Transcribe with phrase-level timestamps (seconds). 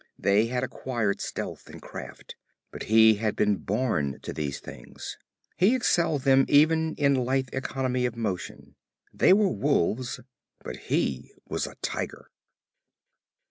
[0.17, 2.35] They had acquired stealth and craft,
[2.71, 5.15] but he had been born to these things.
[5.57, 8.73] He excelled them even in lithe economy of motion.
[9.13, 10.19] They were wolves,
[10.63, 12.31] but he was a tiger.